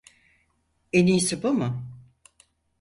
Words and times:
En 0.93 1.07
iyisi 1.07 1.43
bu 1.43 1.53
mu? 1.53 1.69